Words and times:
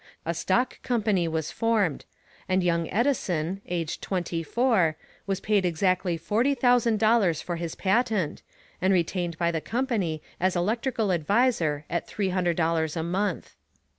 A 0.25 0.33
stock 0.33 0.81
company 0.81 1.27
was 1.27 1.51
formed, 1.51 2.05
and 2.49 2.63
young 2.63 2.89
Edison, 2.89 3.61
aged 3.67 4.01
twenty 4.01 4.41
four, 4.41 4.97
was 5.27 5.39
paid 5.39 5.63
exactly 5.63 6.17
forty 6.17 6.55
thousand 6.55 6.97
dollars 6.97 7.39
for 7.39 7.57
his 7.57 7.75
patent, 7.75 8.41
and 8.81 8.95
retained 8.95 9.37
by 9.37 9.51
the 9.51 9.61
Company 9.61 10.23
as 10.39 10.55
Electrical 10.55 11.11
Adviser 11.11 11.85
at 11.87 12.07
three 12.07 12.29
hundred 12.29 12.55
dollars 12.57 12.97
a 12.97 13.03
month. 13.03 13.53